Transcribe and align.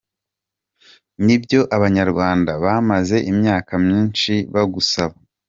Nibyo 1.25 1.59
abanyarwanda 1.75 2.51
bamaze 2.63 3.17
imyaka 3.31 3.71
myinshi 3.85 4.33
bagusaba. 4.53 5.15